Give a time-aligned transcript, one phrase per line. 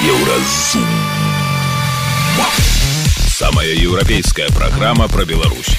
[0.00, 0.86] Еўразум.
[3.28, 5.76] Самая еўрапейская праграма пра Беларусь.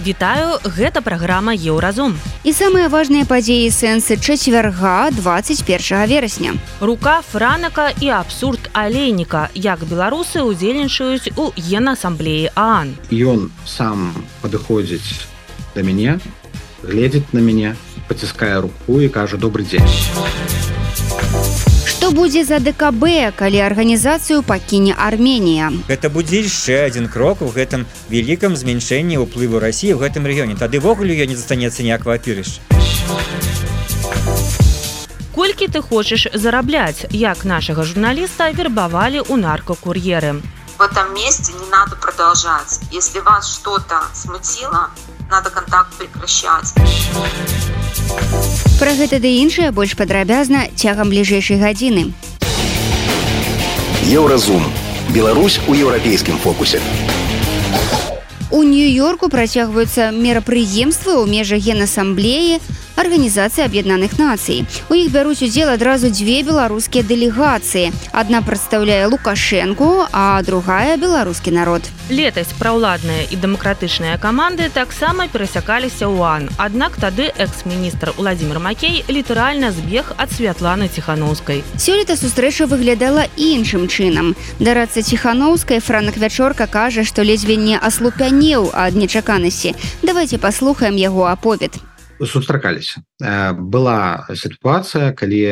[0.00, 2.16] Вітаю, гэта праграма Еўразум.
[2.48, 6.56] І самыя важныя падзеі сэнсы чацвярга 21 верасня.
[6.80, 12.96] Рука франака і абсурд алейніка, як беларусы ўдзельнічаюць у генасамблеі ААН.
[13.12, 15.28] Ён сам падыходзіць
[15.76, 16.16] да мяне,
[16.80, 17.76] гледзіць на мяне,
[18.08, 19.84] паціскае руку і кажа добрый дзень.
[22.02, 25.70] Што будзе за ДКБ, калі арганізацыю пакіне Арменія.
[25.86, 30.58] Гэта будзе яшчэ адзін крок у гэтым вялікам змяншэнні ўплыву рассіі ў гэтым рэгіёне.
[30.58, 32.58] Тады ввогуле я не застанецца ніякага апірыш.
[35.30, 40.42] Колькі ты хочаш зарабляць, як нашага журналіста вербавалі ў наркокур'еры.
[40.42, 42.82] В этом месте не надо продолжать.
[42.90, 44.90] Если вас что-то смутило,
[45.30, 46.74] надо контакт прекращать.
[48.78, 52.12] Пра гэта ды іншае больш падрабязна цягам бліжэйшай гадзіны.
[54.10, 54.64] Еўразум.
[55.14, 56.80] Беларусь у еўрапейскім фокусе.
[58.50, 62.60] У нью-йорку працягваюцца мерапрыемствы ў межах генасамблеі
[62.96, 64.64] Арганізацыі Аб'яднаных Нацый.
[64.88, 67.92] У іх бяруць удзел адразу дзве беларускія дэлегацыі.
[68.12, 71.82] Адна прадстаўляе Лукашэнку, а другая беларускі народ.
[72.10, 76.50] Летась праўладныя і дэмакратычныя каманды таксама перасякаліся ў АН.
[76.56, 81.64] Аднак тады экс-міністр Владзімир Макей літаральна збег ад святланы ціханаўскай.
[81.78, 84.36] Сёлета сустрэча выглядала іншым чынам.
[84.60, 89.74] Дарацца ціханаўскай франак вячорка кажа, што ледзьве не аслупянеў ад нечаканасці.
[90.02, 91.80] Давайте паслухаем яго аповед
[92.20, 93.02] сустракаліся.
[93.56, 95.42] Была сітуацыя калі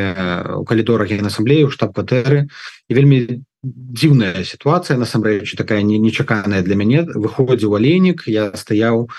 [0.61, 7.05] у калідорах генасамблеі у штаб-кватэры і вельмі дзіўная сітуацыя насамрэч такая не нечаканая для мяне.
[7.08, 9.11] Выходзіў алейнік я стаяў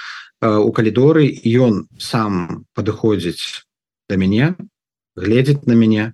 [0.41, 3.67] у калідоры ён сам падыходзіць
[4.09, 4.55] да мяне
[5.15, 6.13] гледзіць на мяне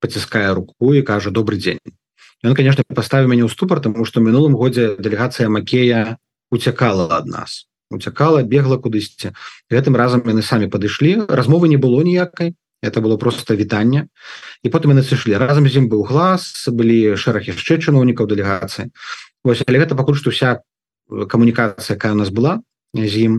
[0.00, 1.80] паціскае руку і кажа добрый дзень
[2.44, 6.18] ён конечно паставіў мяне ў ступар тому что мінулым годзе дэлегацыя макея
[6.52, 9.32] уцякала ад нас уцякала бегла кудысьці.
[9.70, 11.26] Гэтым разам яны самі падышлі.
[11.28, 12.54] Размовы не было ніякай.
[12.82, 14.06] Это было просто вітанне.
[14.62, 15.34] І потым яны сышлі.
[15.34, 18.94] Разам з ім быў глаз былі шэраг яшчэ чыноўнікаў дэлегацыі.
[19.42, 20.62] Вось але гэта пакуль што вся
[21.08, 22.62] камунікацыя якая у нас была
[22.94, 23.34] з ім.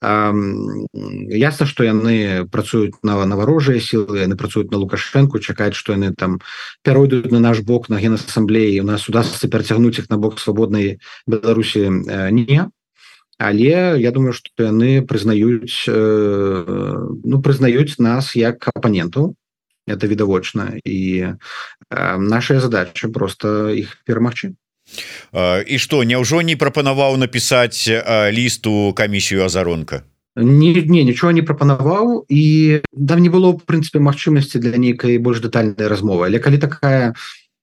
[0.00, 6.40] Ясна што яны працуюць на наварожыя сілы яны працуюць на лукашэнку чакаюць што яны там
[6.80, 11.92] пяройдуць на наш бок на генасамблеі у нас удастся перацягнуць іх на бок свабоднай беларусі
[12.32, 12.72] не
[13.40, 15.94] але я думаю что яны прызнаюць э,
[17.24, 19.34] ну прызнаюць нас як апаненту
[19.88, 20.76] это відавочна.
[20.84, 21.24] І
[21.90, 24.52] э, наша задача просто іх перамагчы.
[25.66, 27.88] І что няўжо не прапанаваў напісаць
[28.28, 30.02] лісту камісію азаронка?
[30.36, 32.26] Не, не нічого не прапанаваў.
[32.28, 36.26] І там не было в прынцыпе магчымасці для нейкай больш дэтальнай размовы.
[36.26, 37.14] Але калі такая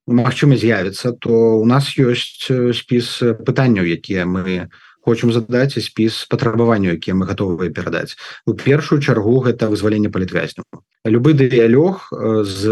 [0.08, 4.68] магчымасць з'явіцца то у нас ёсць спіс пытанняў якія мы не
[5.08, 8.20] хочам задаць спіс патрабаванню якія мы готовыя перадаць.
[8.44, 10.68] У першую чаргу гэта вызваленне палітвязняў.
[11.08, 12.12] Любы дыялёг
[12.44, 12.62] з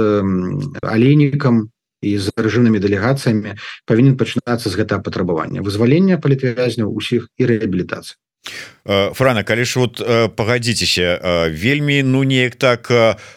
[0.85, 1.73] алейнікам
[2.05, 3.57] і з рэжымнымі дэлегацыямі
[3.89, 5.65] павінен пачынацца з гэтага патрабавання.
[5.65, 8.26] Вызвалення палітвязняў усіх і рэабілітацыі Э,
[8.87, 12.87] Франа калі ж вот э, пагадзіцеся э, вельмі ну неяк так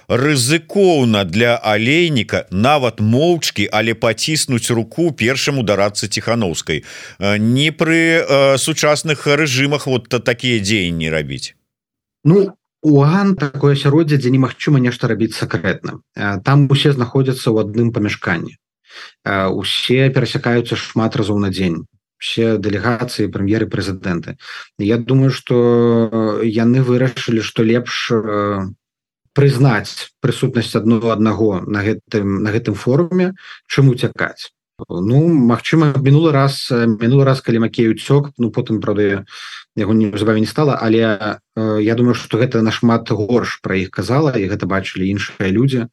[0.07, 6.85] рызыкоўна для алейніка нават моўчкі але паціснуць руку першаму дарацца ціхановскай.
[7.19, 11.57] Не пры сучасных рэжымах вот такія дзеянні рабіць?
[12.23, 12.53] Ну
[12.85, 16.05] уган такое асяроддзе дзе немагчыма нешта рабіць сакрэтна.
[16.45, 18.53] Там усе знаходзяцца ў адным памяшканні.
[19.25, 24.35] Усе перасякаюцца шмат разоў на дзень все дэлегацыі прэм'еры прэзідэнты
[24.77, 28.67] Я думаю что яны вырашылі что лепш э,
[29.33, 33.33] прызнаць прысутнасць адного аднаго на гэтым на гэтым форуме
[33.67, 34.51] чым уцякаць.
[34.87, 39.25] Ну Мачыма мінулы раз мінулы раз калі макею цёк ну потым правда
[39.75, 41.03] яго неўзабаве не стала але
[41.55, 45.87] э, я думаю что гэта нашмат горш пра іх казала і гэта бачылі іншыя людзі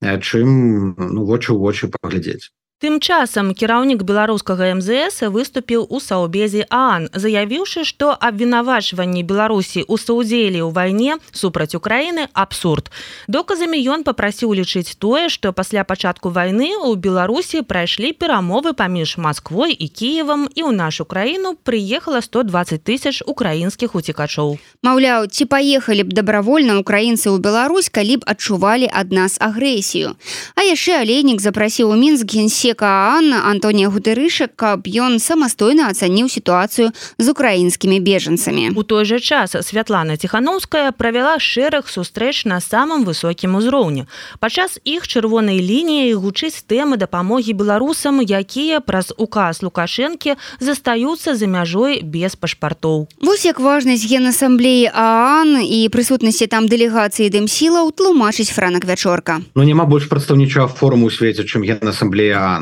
[0.00, 0.48] чым
[0.96, 7.82] ну вочы ў вочы паглядзець Тым часам кіраўнік беларускага МЗС выступіў у саўбезе Аан, заявіўшы,
[7.82, 12.94] што абвінавачванні Беларусі ў саудзелі ў вайне супраць Украіны абсурд.
[13.26, 19.74] Доказамі ён папрасіў лічыць тое, што пасля пачатку вайны ў Беларусі прайшлі перамовы паміж Масквой
[19.74, 24.54] і Кіевам і ў нашу краіну прыехала 120 тысяч украінскіх уцікачоў.
[24.86, 30.14] Маўляў, ці паехалі б дабравольна украінцы ў Беларусь, калі б адчувалі ад нас агрэсію.
[30.54, 36.28] А яшчэ алейнік запрасіў у мінск генсе генсека Анна Антонія Гутырышак, каб ён самастойна ацаніў
[36.28, 38.76] сітуацыю з украінскімі бежанцамі.
[38.76, 44.04] У той жа час Святлана Ціхановская правяла шэраг сустрэч на самым высокім узроўні.
[44.40, 52.02] Падчас іх чырвонай лініі гучыць тэмы дапамогі беларусам, якія праз указ Лукашэнкі застаюцца за мяжой
[52.02, 53.08] без пашпартоў.
[53.22, 59.40] Вось як важнасць генасамблеі ААН і прысутнасці там дэлегацыі дэмсілаў тлумачыць франак вячорка.
[59.54, 62.57] Ну няма больш прадстаўнічага форуму ў свеце, чым генасамблея ААН.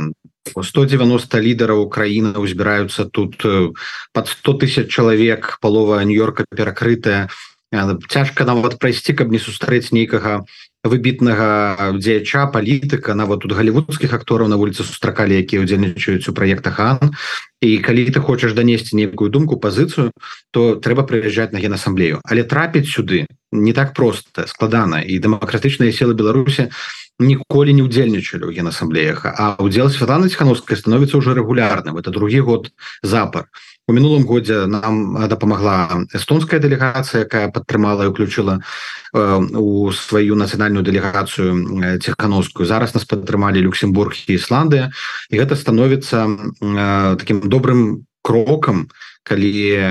[0.54, 3.42] 190 лідараў Украіны узбіраюцца тут
[4.12, 7.28] под 100 тысяч чалавек палова нью-йорка перакрытая
[8.08, 10.46] цяжка нават прайсці каб не сустрэць нейкага
[10.86, 17.12] выбітнага дзеяча палітыка нават тут галівудскіх актораў на вуліцы сустракалі якія ўдзельнічаюць у праектах ан
[17.60, 20.12] і калі ты хочаш данесці нейкую думку пазіцыю
[20.50, 25.00] то трэба прыязджаць на генасамблею але трапіць сюды не так просто складана.
[25.00, 26.68] І дэмакратычныя сілы беларусі
[27.18, 31.96] ніколі не удзельнічалі ў генасамблеях а удзел Святланы ціхановскай становіцца ўжо рэгулярным.
[31.96, 32.70] Это другі год
[33.02, 33.48] запар.
[33.88, 38.60] У мінулым годзе нам дапамагла эстонская дэлегацыя якая падтрымала і уключила
[39.14, 44.90] у сваю нацыянальную дэлегацыю ціхановскую зараз нас падтрымалі Люксембург і Ісландыя.
[45.30, 46.26] І гэта становіцца
[47.16, 48.88] таким добрым крокам
[49.26, 49.82] калі э,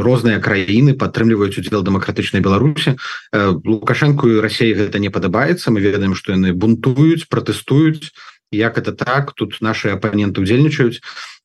[0.00, 2.96] розныя краіны падтрымліваюць удзел дэмакратычнай беларусі.
[2.96, 5.72] Э, лукашэнку і рассеі гэта не падабаецца.
[5.72, 8.12] Мы ведаем што яны бунтуюць пратэстуюць.
[8.52, 9.32] Як это так?
[9.32, 11.00] Тут наши апаненты удзельнічаюць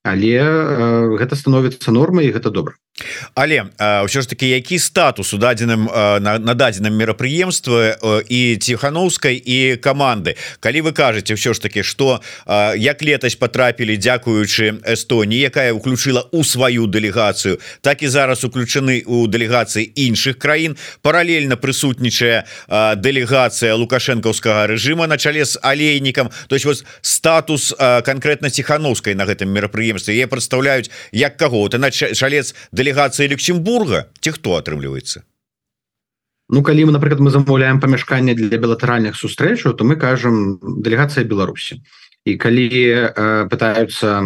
[0.08, 2.80] але э, гэта становіцца нормай і гэта добра.
[3.36, 7.94] Але ўсё ж таки які статус у дадзеным на, на дадзеным мерапрыемстве
[8.26, 10.34] і ціхановскай і каманды?
[10.60, 12.22] Калі вы кажаце ўсё ж таки что
[12.74, 19.30] як летась потрапілі дзякуючы Эстоніі якая уключила у сваю дэлегацыю так і зараз уключаны у
[19.30, 20.74] дэлегацыі іншых краін
[21.06, 22.50] паралельна прысутнічае
[22.98, 26.34] дэлегацыя лукашэнкаўскага режима на чале з алейнікам.
[26.50, 31.92] То есть вот статус конкретно ціхановскай на гэтым мерапрыемстве я прадстаўляюць як каго ты на
[31.92, 34.08] чалец для дэлегацыя Люксембурга?
[34.22, 35.24] Ці хто атрымліваецца
[36.50, 41.84] Ну калі мы напрыклад мы замаўляем памяшканне для білатэральных сустрэчаў то мы кажам дэлегацыя Беларусі
[42.28, 44.24] і калі э, пытаются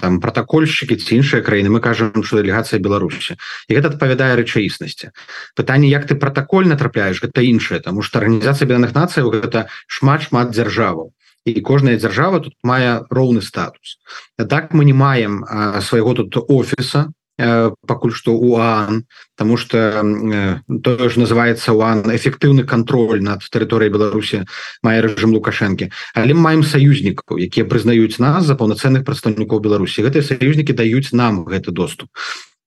[0.00, 3.36] там протакольшчыкі ці іншыя краіны мы кажам что дэлегацыя Беларусі
[3.68, 5.12] і гэта адпавядае рэчаіснасці
[5.52, 10.56] пытанне як ты протакольна трапляеш гэта іншае тому что арганізацыя бедных нацыяў гэта шмат шмат
[10.56, 11.12] дзяржаваў
[11.50, 13.98] і кожная дзяржава тут мае роўны статус.
[14.36, 15.44] Так мы не маем
[15.80, 17.08] свайго тут офіса
[17.38, 19.04] пакуль што УАН
[19.36, 24.42] тому что э, то ж называется УАН эфектыўны контроль над тэрыторыяй Беларусі
[24.82, 25.90] мае рэжым лукашэнкі.
[26.18, 30.02] Але маем саюзнікаў якія прызнаюць нас за паўнацэнных прадстаўнікоў Беларусі.
[30.02, 32.10] Гэтыя саюзнікі даюць нам гэты доступ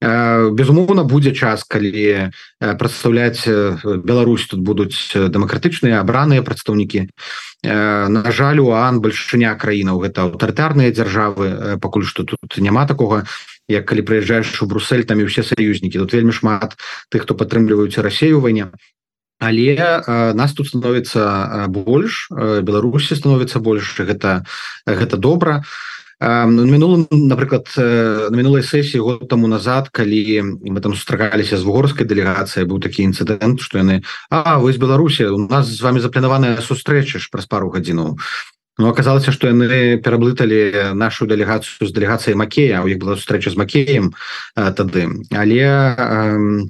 [0.01, 3.45] безумоўна будзе час калі прадстаўляць
[3.85, 4.47] Беларусь.
[4.49, 7.05] Тут будуць дэмакратычныя абраныя прадстаўнікі
[7.63, 13.29] на жаль уан бальшыня краінаў гэта аўтарытарныя дзяржавы пакуль што тут няма такога.
[13.69, 16.75] Як калі прыязджаеш у Брусель там і ўсе саюзнікі тут вельмі шмат
[17.13, 18.73] тых хто падтрымліваюць Расею вайне.
[19.41, 24.01] Але э, нас тут становіцца больш Беларусі становіцца больш.
[24.01, 24.45] Гэта
[24.85, 25.61] гэта добра
[26.21, 32.69] мінулым напрыклад на мінулай сесіі год таму назад калі мы там сустракаліся з вугорскай дэлегацыяй
[32.69, 37.17] быў такі інцыдэнт што яны А вы з Беларусі у нас з вами запланаваная сустрэча
[37.17, 38.17] ж праз пару гадзінаў
[38.77, 43.59] Ну, оказалася что яны пераблыталі нашу дэлегацыю з дэлегацыяй Макея у іх была сустрэча з
[43.59, 44.13] Макеем
[44.55, 45.21] тады.
[45.29, 46.65] Але э, э,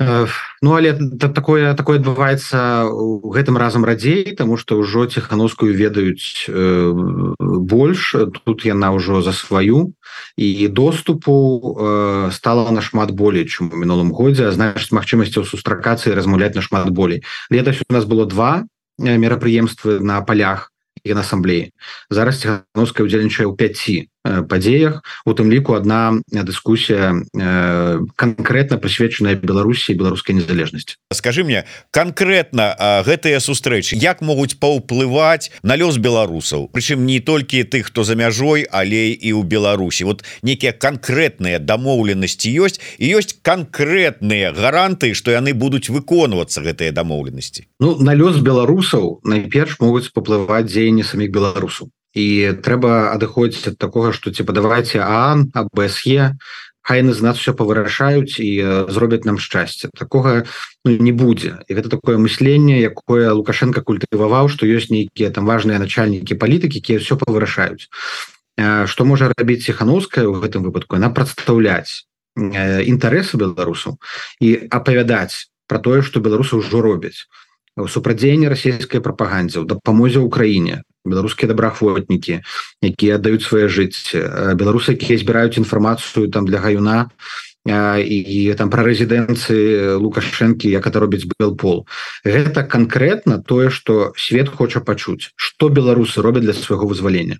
[0.00, 2.88] Ну але такое такое адбываецца
[3.20, 6.92] гэтым разам радзей тому что ўжо ціхановскую ведаюць э,
[7.36, 8.16] больш.
[8.44, 9.92] Тут яна ўжо за сваю.
[10.40, 14.48] І доступу э, стала нашмат болей чым у мінулым годзе.
[14.56, 17.20] Значыць магчымасцяў сустракацыі размаўляць нашмат болей.
[17.50, 18.64] Летась у нас было два
[18.96, 20.72] мерапрыемствы на полях
[21.04, 21.72] генасамблеі
[22.10, 25.02] зараз ціхановская удзельнічае ў 5 падзеях.
[25.24, 30.96] У тым ліку одна дыскусія э, конкретно прысвечаная Беларусі беларускай незалежнасці.
[31.12, 36.68] Скажи мне конкретно гэтыя сустрэчы як могуць паўплываць на лёс беларусаў?
[36.68, 40.04] Прычым не толькі тых хто за мяжой але і ў Беларусі.
[40.04, 47.64] Вот некія конкретныя дамоўленасці ёсць і ёсць конкретныя гаранты что яны будуць выконвацца гэтыя дамоўленасці.
[47.80, 54.12] Ну на лёс беларусаў найперш могуць паплываць дзеянні саміх беларусаў і трэба адыходзіць ад такога
[54.12, 56.34] что ці падавайце ан абСе
[56.82, 59.90] хайны з нас все павырашаюць і зробяць нам шчасце.
[59.94, 60.44] Такога
[60.84, 61.60] ну, не будзе.
[61.68, 66.98] І гэта такое мысленне якое лукашенко культываваў что ёсць нейкія там важные начальнікі палітыкі якія
[66.98, 67.86] все павырашаюць.
[68.58, 70.96] Что можа рабіць ціхановская у гэтым выпадку?
[70.96, 74.00] Она прадстаўляць інтарэсы беларусаў
[74.40, 77.28] і апавядаць про тое что беларусы ўжо робяць.
[77.78, 82.40] Супрадзеянне расійскай прапагандзе ў дапамозе ўкраіне беларускія добраахвотнікі
[82.82, 84.12] якія аддаюць свае жыць
[84.56, 87.08] беларусы якія збіраюць інфармацыю там для гаюна
[87.68, 91.84] і там пра рэзідэнцыі лукашэнкі як это робіць белпол.
[92.24, 97.36] Гэта канкрэтна тое что свет хоча пачуць что беларусы робяць для свайго вызвалення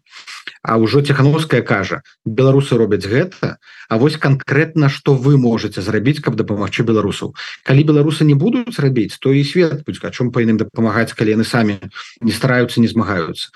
[0.62, 3.56] А ўжо ціхановская кажа беларусы робяць гэта
[3.88, 7.34] А вось канкрэтна что вы можете зрабіць каб дапамагчы беларусаў.
[7.64, 11.34] Калі беларусы не будуць рабіць то і свет будь о чым па іным дапамагаць калі
[11.34, 11.80] яны самі
[12.20, 13.48] не стараюцца не змагаюцца.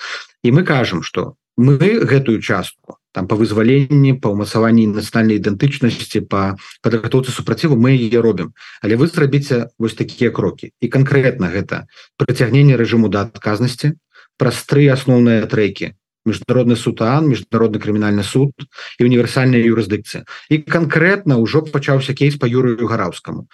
[0.42, 6.58] І мы кажам что мы гэтую частку там по вызваленні по ўмацаванні нацыянальнай ідэнтычнасці по
[6.82, 8.50] падрыхтоўцы супраціву мы яе робім.
[8.82, 10.74] Але вы зрабіце вось такія крокі.
[10.80, 11.86] І конкретно гэта
[12.18, 13.94] прыцягнение рэжыму да адказнасці
[14.34, 15.94] праз тры асноўныя трекі
[16.24, 18.52] міжнародны сутан міжнародны крымінальны суд
[18.98, 23.46] і універсальная юрысдыкцыя і конкретно ўжо пачаўся кейс по юрыю гараўскаму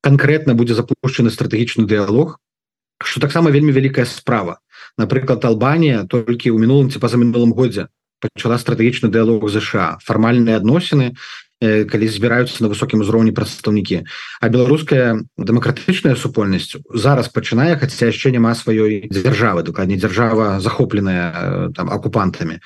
[0.00, 2.38] конкретно будзе запущены стратэгічны дыалог
[3.04, 4.60] что таксама вельмі вялікая справа.
[4.96, 11.12] Напрыклад албанія толькі ў мінулым ці па-за мінулым годзе пачала стратэгічны дыалог ЗША фармальныя адносіны
[11.60, 18.52] калі збіраюцца на высокім узроўні прадстаўнікі а беларуская дэмакратычная супольнасць зараз пачынае хаця яшчэ няма
[18.52, 22.60] сваёй дзяржавы дакладней дзяржава захопленая там акупантамі.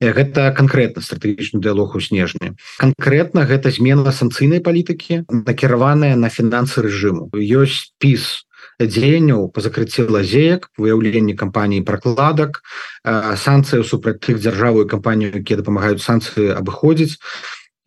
[0.00, 2.52] Гэта канкрэтна стратэгічны дыалог у снежні.
[2.76, 7.32] Канкрэтна гэта змена санкцыйнай палітыкі накіраваная на фінансы рэжыму.
[7.32, 8.44] Ёсць спіс
[8.80, 12.60] дзеянняў по закрыцці лазеек выяўленні кампаніі пракладак
[13.04, 17.20] санкцыяў супраць тых дзяржавую кампанію якія дапамагаюць санкцыі абыходзіць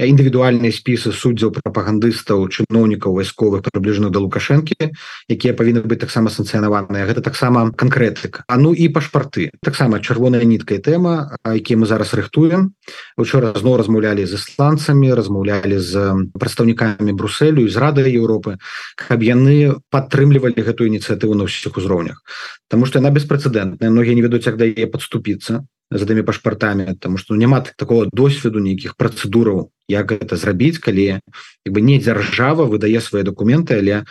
[0.05, 4.93] індывідуальныя спісы суддзяў прапагандыстаў чыноўнікаў вайсковых прыбліжных да лукашэнкі
[5.25, 7.09] якія павінны быць таксама санкцыянаваныя.
[7.09, 8.45] Гэта таксама канкрэтыка.
[8.47, 9.49] А ну і пашпарты.
[9.65, 12.77] Таксама чырвоная ніткая тэма якія мы зараз рыхтуем.
[13.17, 18.61] Учора зноў размаўлялі з ісландцамі размаўлялі з прадстаўнікамі брусселю з рады Еўропы
[18.95, 22.21] каб яны падтрымлівалі гэтую ініцыятыву на ўсіх узроўнях.
[22.69, 27.17] Таму што яна беспрэцэдэнтная многія не ведаюць як да яе падступіцца за тымі пашпартамі тому
[27.17, 31.19] что няма такого досведу нейкіх працэдураў як гэта зрабіць калі
[31.65, 34.03] як бы не дзяржава выдае свае документы але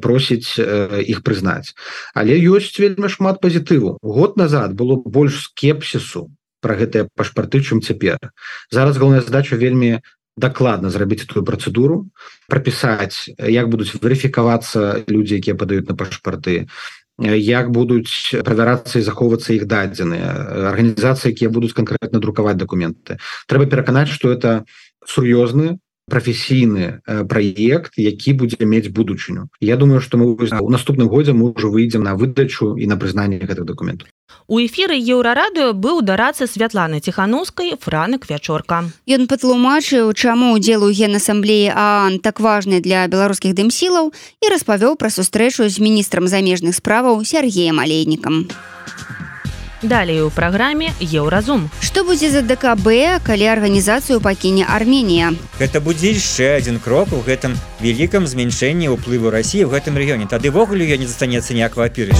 [0.00, 1.76] просіць э, іх прызнаць
[2.14, 3.98] але ёсць вельмі шмат пазітыву.
[4.02, 6.28] Год назад было больш скепсісу
[6.60, 8.18] про гэтыя пашпарты чым цяпер.
[8.70, 10.00] Зараз галоўная задача вельмі
[10.38, 12.06] дакладна зрабіць эту працэдуру
[12.48, 16.70] прапісаць як будуць верыфікавацца людзі якія падаюць на пашпарты
[17.18, 24.10] як будуць правярацца і захоўвацца іх дадзеныя арганізацыі якія будуць канкрэтна друкаваць документы трэба пераканаць
[24.14, 24.64] что это
[25.06, 29.48] сур'ёзны прафесійны праект які будзе мець будучыню.
[29.60, 33.38] Я думаю что мы у наступным годзе мы ўжо выйдзем на выдачу і на прызнанне
[33.38, 34.08] гэтых документаў
[34.48, 38.88] У эфіры еўрарадыё быў дарацца святланы ціханаўскай франак вячорка.
[39.04, 44.08] Ён патлумачыў чаму удзел у генасамблеі аан так важны для беларускіх дымсілаў
[44.40, 48.48] і распавёў пра сустрэчу з міністрам замежных справаў Сергеем алейнікам.
[49.82, 55.36] Далей у праграме еўразум Што будзе за ДКБ калі арганізацыю пакіне Арменія?
[55.60, 57.52] Гэта будзе яшчэ адзін крок у гэтым
[57.84, 60.24] вялікам змяншэнні ўплыву рассіі ў гэтым рэгіёне.
[60.24, 62.16] Тадывогуле я не застанецца ніякого апірыш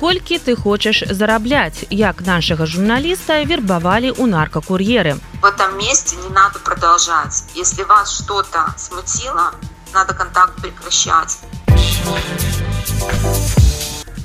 [0.00, 1.84] колькі ты хочаш зарабляць.
[1.90, 5.18] Як нашага журналіста вербавалі у наркакур'еры.
[5.42, 7.44] В этом месте не надо продолжать.
[7.54, 9.52] Если вас что-то смутило
[9.94, 11.38] надо контакт прекращать.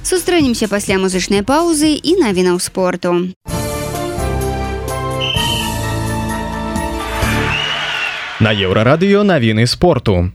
[0.03, 3.33] Сустрэнемся пасля музычнай паўзы і навінаў спорту.
[8.39, 10.29] На еўрарадыё навіны спорту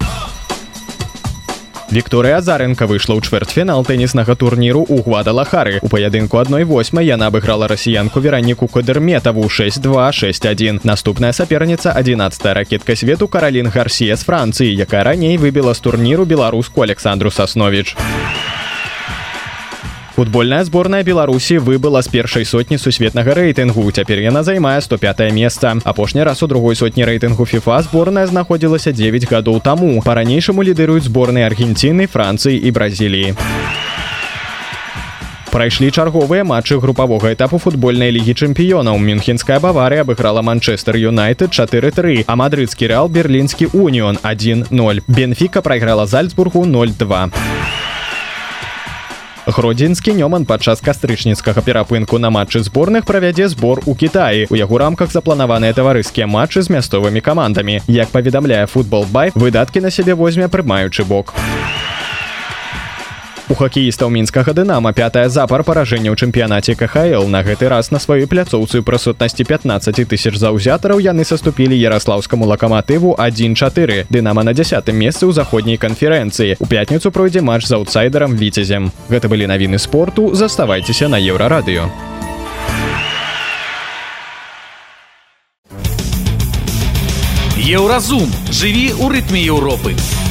[1.88, 5.80] Вікторыя Азаренко выйшла ў чвэрцьфінал тэніснага турніру ў гвадалахары.
[5.80, 10.84] У паядынку адной восьмай яна абыграла расіянку вераніку кадырметаву 6261.
[10.84, 16.84] Наступная саперніца 11 ракетка свету Каралін Гарсія з Францыі, якая раней выбіла з турніру беларуску
[16.84, 17.96] Александру Сасновіч.
[20.18, 23.86] Футбольная зборная Беларусі выбыла з першай сотні сусветнага рэйтынгу.
[23.94, 25.78] Цяпер яна займае 105 месца.
[25.84, 30.02] Апошні раз у другой сотні рэйтынгу FIFA зборная знаходзілася 9 гадоў таму.
[30.02, 33.34] Па-ранейшаму лідыруюць зборныя Аргенціны, Францыі і Бразіліі.
[35.54, 38.98] Прайшлі чарговыя матчы групавога этапу футбольнай лігі чэмпіёнаў.
[38.98, 44.66] Мюнхенская баварыя абыграла Манчестер Юнайтед 4-3, а мадрыдскі рэал берлінскі уніён 1-0.
[45.06, 47.30] Бенфіка прайграла Зальцбургу 02.
[49.48, 54.44] Гродзенскі нёман падчас кастрычніцкага перапынку на матчы зборных правядзе збор у Кіаі.
[54.52, 57.80] У яго рамках запланаваныя таварыскія матчы з мясцовымі камандамі.
[57.88, 61.32] Як паведамляе футбол бай, выдаткі на сябе возьме прымаючы бок.
[63.48, 68.28] У хакеістаў мінскага дынама пятая запар паражэння ў чэмпіянаце КХл на гэты раз на сваёй
[68.28, 75.32] пляцоўцы прысутнасці 15 тысяч заўзятараў яны саступілі ярослаўскаму лакаматыву 1-4 дынама на десятым месцы ў
[75.32, 76.60] заходняй канферэнцыі.
[76.60, 80.36] У пятніцу пройдзе матч з аўтсайдерам віцезем гэта былі навіны спорту.
[80.36, 81.88] Заставайцеся на еўрарадыё.
[87.56, 88.28] Еўразум.
[88.52, 89.96] Жыві ў рытме Еўропы.
[89.96, 90.27] У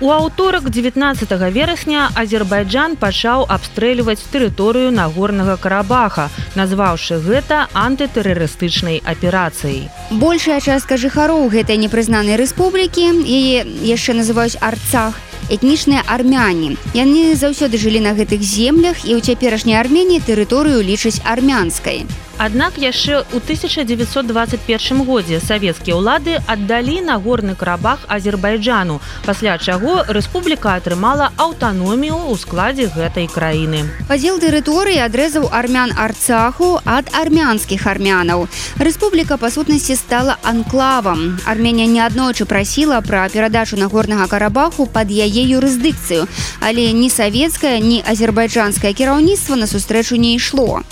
[0.00, 9.88] аўторак 19 верасня Азербайджан пачаў абстрэльваць тэрыторыю нагорнага карабаха, назваўшы гэта антытэрарыстычнай аперацыяй.
[10.10, 15.14] Большая частка жыхароў гэтай непрызнанай рэспублікі яе яшчэ называюць арцах
[15.50, 16.76] этнічныя армяне.
[16.94, 22.06] Яны заўсёды жылі на гэтых землях і ў цяперашняй арменіі тэрыторыю лічаць армянскай.
[22.36, 31.30] Аднак яшчэ ў 1921 годзе савецкія ўлады аддалі нагорны карабах Азербайджану, пасля чаго рэспубліка атрымала
[31.38, 33.86] аўтаномію ў складзе гэтай краіны.
[34.10, 38.50] Падзел тэрыторыі адрэзаў армян арцаху ад армянскіх армянаў.
[38.82, 41.38] Рэспубліка па сутнасці стала анклавам.
[41.46, 46.26] Арменія неаднойчы прасіла пра перадачу нагорнага карабаху пад яе юрысдыкцыю,
[46.58, 50.82] але ні савецкае, ні азербайджанскае кіраўніцтва на сустрэчу не ішло.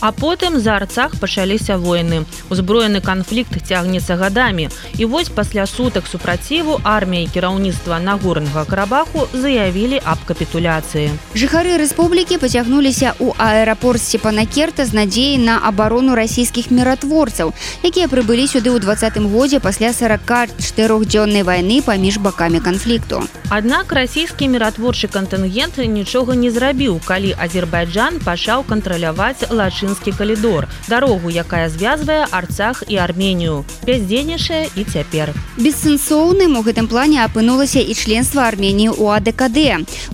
[0.00, 2.24] А потым за арцах пачаліся войны.
[2.48, 4.68] Узброены канфлікт цягнецца гадамі.
[4.96, 11.12] І вось пасля сутак супраціву армія кіраўніцтва нагорнага карабаху заявілі аб капітуляцыі.
[11.36, 17.52] Жыхары рэспублікі пацягнуліся ў аэрапорт Сепанакерта з надзеяй на абарону расійскіх міратворцаў,
[17.84, 23.20] якія прыбылі сюды ў двадцатым годзе пасля 44дзённай вайны паміж бакамі канфлікту.
[23.50, 31.30] Аднак расійскі міратворчы кантынгент нічога не зрабіў, калі Азербайджан пачаў кантраляваць лачын латынскі калідор дарогу
[31.30, 33.64] якая звязвае арцах і арменію.
[33.86, 35.34] Бяздзейнейшая і цяпер.
[35.58, 39.58] Бессэнсоўным у гэтым плане апынулася і членства арменії у адКд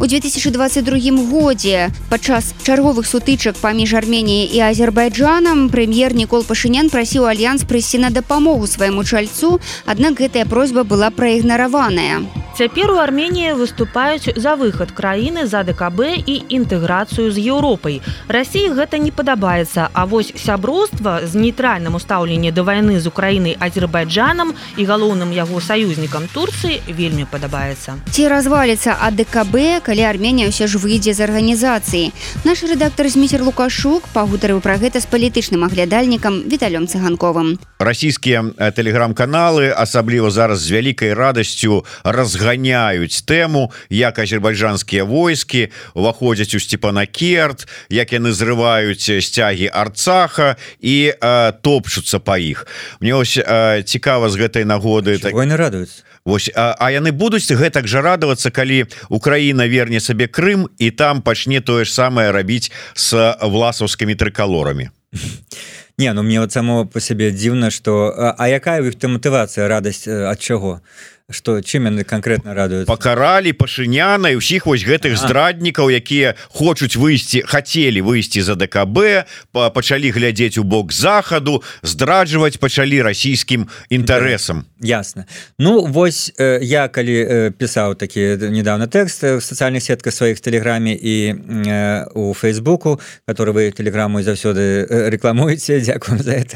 [0.00, 0.98] у 2022
[1.30, 8.10] годзе падчас чарговых сутычак паміж арменіяй і азербайджанам прэм'ер нікол пашынян прасіў альянс прыйсці на
[8.10, 12.24] дапамогу свайму чальцу аднак гэтая просьба была праігнараваная.
[12.56, 18.00] Цяпер у арменіі выступаюць за выхад краіны за ДКБ і інтэграцыю з еўропай.
[18.32, 23.56] Росіі гэта не падабаецца адбываецца А вось сяброўства з нейтральным устаўленні да вайны з украінай
[23.58, 27.98] азербайджанам і галоўным яго саюзнікам турцыі вельмі падабаецца.
[28.10, 32.12] Ці разваліцца адКб калі армения ўсё ж выйдзе з арганізацыі?
[32.44, 37.58] Наш рэдактор зміцер лукашук пагутарыў пра гэта з палітычным аглядальнікам віталём цыганковым.
[37.78, 47.68] Расійскія тэлеграм-каналы асабліва зараз з вялікай радасцю разганяюць тэму як азербайджанскія войскі уваходзяць у степанакерт
[47.88, 52.66] як яны зрываюць сцяги флаги арцаха і э, топчуцца по іх
[53.00, 57.46] мне ось э, цікава з гэтай нагоды так не радуюсь Вось а, а яны будуць
[57.46, 62.72] гэтак жа радавацца калі Украіна верне сабе Крым і там пачне тое ж самае рабіць
[62.94, 64.90] с власаўскімі трыкалорамі.
[65.98, 69.06] Не ну мне вот само по сябе дзіўна что а, а якая у іх ты
[69.06, 74.86] матывацыя радасць ад чаго то что чым яны конкретно радуюць покаралі пашыняна і ўсіх вось
[74.86, 81.66] гэтых здраднікаў якія хочуць выйсці хотели выйсці за ДКБ па пачалі глядзець у бок захаду
[81.82, 84.70] здраджваць пачалі расійскім інтарэсам.
[84.78, 85.26] Ясно
[85.58, 90.94] Ну вось э, я калі э, пісаў такі недавно тэкст в социальных сетках сваіх тэлеграме
[90.94, 96.54] і э, у фейсбуку который вы телеграмму заўсёды э, рекламуеце Дякую за это.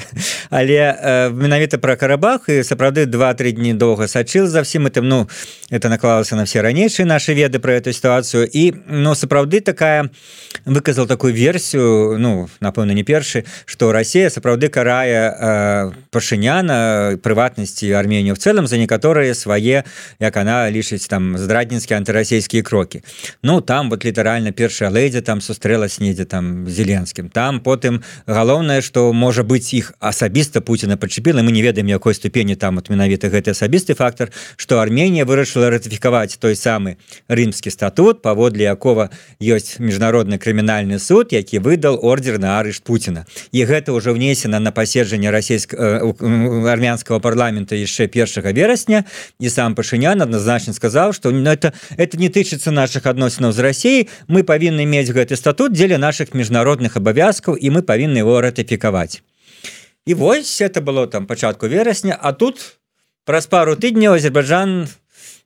[0.50, 5.08] Але э, менавіта про карабах і сапраўды два-тры дні доўга сачыл за за всем этим
[5.08, 5.28] ну
[5.70, 8.48] это накладывался на все ранейшие наши веды про эту ситуацию.
[8.52, 10.10] И но сапраўды такая
[10.64, 18.34] выказал такую версию ну напэўна не першы что Россия сапраўды карая э, пашыняна прыватнасці арменію
[18.34, 19.84] в целом за некаторые свае
[20.18, 23.02] як она лічыць там здрадніцкія антырасійскія крокі
[23.42, 29.12] ну там вот літаральна першая лэдзя там сустрэлась недзе там зеленскім там потым галоўнае что
[29.12, 33.50] можа быть іх асабіста Пуціна пачапіла мы не ведаем якой ступені там от менавіта гэты
[33.50, 36.96] асабісты фактор что Армения вырашыла ратыфікаваць той самы
[37.28, 39.10] рымскі статут паводле якого
[39.40, 43.26] ёсць міжнародны крымінальны суд які выдал ордер на арышт Путина.
[43.52, 46.00] І гэта ўжо внесена на паседжанне расійск э,
[46.68, 49.04] армянского парламента яшчэ першага верасня
[49.38, 54.08] і сам пашынян адназначна сказаў что ну, это это не тычыцца наших адносінаў з Россией.
[54.28, 59.22] Мы павінны мець гэты статут дзеля наших міжнародных абавязкаў і мы павінны его ратыфікаваць
[60.06, 62.79] і вось это было там пачатку верасня а тут у
[63.24, 64.88] праз пару тыдняў азербайджан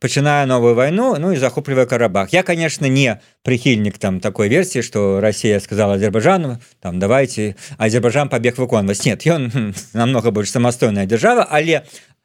[0.01, 2.33] пачынае новую вайну ну і захоплівае карабах.
[2.33, 8.59] Я конечно не прыхільнік там такой версіі что Россия сказала азербайджану там давайте азербайджан пабег
[8.59, 11.83] выконваць нет ён намного больш самастойная держава але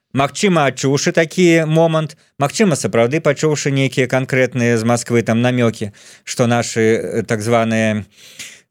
[0.09, 7.23] Магчыма адчуўшы такі момант Магчыма сапраўды пачуўшы нейкія канкрэтныя з Москвы там намёкі што наши
[7.27, 8.05] так званыя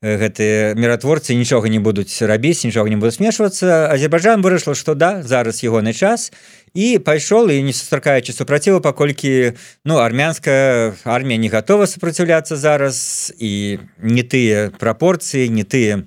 [0.02, 5.58] гэтыя міратворцы нічога не будуць рабіць нічога не буду смешвацца Азербайджан вырашыла што да зараз
[5.66, 6.30] ягоны час
[6.70, 13.82] і пайшоў і не сустракаючы супраціва паколькі ну армянская армія не готова супраціўляцца зараз і
[13.98, 16.06] не тыя прапорцыі не тыя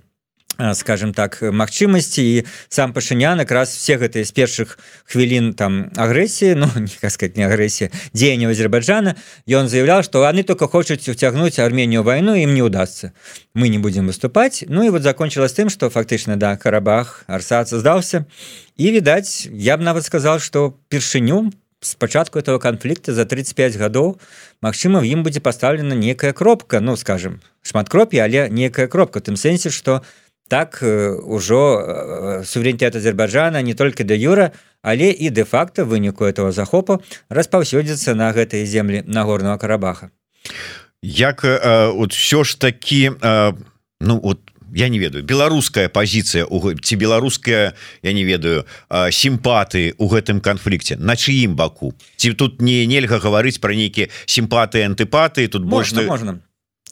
[0.74, 6.68] скажем так магчымасці і сам пашынян якраз все гэтыя з першых хвілін там агрэсіі Ну
[6.76, 9.16] не сказать не агрэсія дзеяння Азербайджана
[9.48, 13.14] ён заявлял что они только хочуць уцягнуць арменію войну ім не удастся
[13.54, 18.26] мы не будем выступать Ну і вот закончилось тым что фактычна да карабах арсаца здаўся
[18.78, 24.20] і відаць я б нават сказал что першыню спачатку этого конфликта за 35 гадоў
[24.62, 29.36] Мачыма в ім будзе поставлена некая кропка ну скажем шмат кропі але некая кропка тым
[29.36, 30.04] сэнсе что
[30.52, 34.52] так ўжо суверэнітэт Азербайджана не толькі да юра
[34.84, 37.00] але і де-факто выніку этого захопу
[37.32, 40.12] распаўсюдзіцца на гэтыя землі нагорного карабаха.
[41.02, 43.12] Як от все ж таки
[44.02, 44.40] ну вот
[44.74, 46.46] я не ведаю беларуская позиция
[46.84, 51.96] ці беларуская я не ведаю сімпаты у гэтым канфлікце на чыім баку?
[52.18, 56.40] Ці тут не нельга гаварыць про нейкія сімпаты антыпаты тут можна больш можна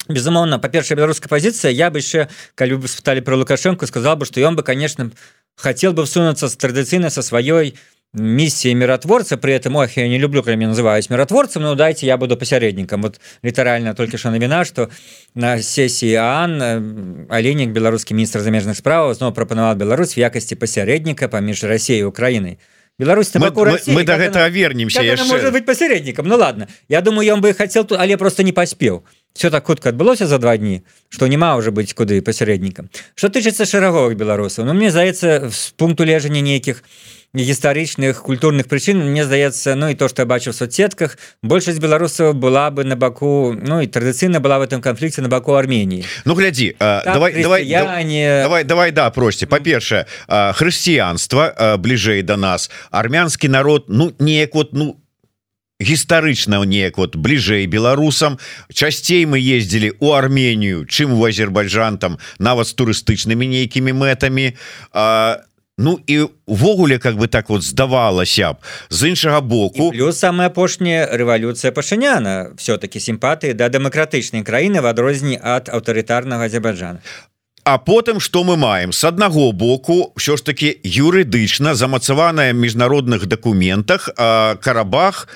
[0.10, 4.41] безумоўна па-першая беларуская пазіцыя я бы яшчэ калі бы спыталі про лукашенко сказал бы что
[4.41, 5.12] ён бы конечно
[5.56, 7.78] хотел бы всунуцца с традыцыйна со сваёй
[8.13, 12.17] миссии миротворца при этом ох я не люблю когда меня называюсь миротворцем но дайте я
[12.17, 13.04] буду посередником.
[13.04, 14.89] Вот літаральна только что навіна что
[15.36, 21.63] на сессии Ан оленек беларускі міністр замежных справ снова прапанаваў Беларусь в якасці пасяредніка паміж
[21.63, 22.58] Россией Украиной.
[22.98, 26.28] Беларусь мы, мы, мы до гэтага вернемся может быть посередником?
[26.28, 26.67] Ну ладно.
[26.89, 30.38] Я думаю ён бы хотел тут але просто не паспеў все так хутка адбылося за
[30.38, 35.50] два дні что няма уже быть куды пасяреднікам что тычыцца шараговых беларусаў Ну мне здаецца
[35.50, 36.84] з пункту лежання нейкіх
[37.34, 42.34] гістарычных культурных прычын мне здаецца Ну і то что я бачу в соцсетках большасць беларусаў
[42.34, 46.34] была бы на баку Ну і традыцыйна была в этом канфлікце на баку Армении Ну
[46.34, 52.72] глядзі так, давай давай я не давай давай да просьце па-першае хрысціянства бліжэй до нас.
[52.92, 54.98] Армянскі народ Ну неяк вот ну
[55.80, 58.38] гістарычна неяк вот бліжэй беларусам.
[58.74, 64.54] Часцей мы ездзілі у Арменію чым у Азербайджан там нават з турыстычнымі нейкімі мэтамі.
[64.92, 65.44] А
[65.82, 68.58] Ну і увогуле как бы так вот здавалася б
[68.89, 72.52] з іншага боку плюс самая апошняя рэвалюцыя пашыняна.
[72.58, 77.00] Все-таки сімпатыі да дэмакратычнай краіны в адрозні ад аўтарытарнага Азербайджана
[77.72, 78.92] А потым что мы маем?
[78.92, 85.30] С аднаго боку ўсё ж таки юрыдычна замацаваная міжнародных дакументах карабах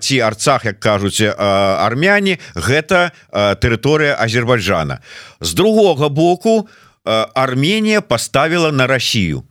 [0.00, 3.12] ці арцах як кажуць армяне гэта
[3.60, 5.04] тэрыторыя Азербайджана.
[5.44, 6.68] З другога боку
[7.04, 9.44] Арменія поставила на Россию